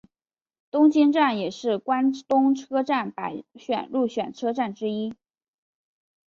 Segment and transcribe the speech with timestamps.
[0.71, 5.13] 东京站也是关东车站百选入选站之一。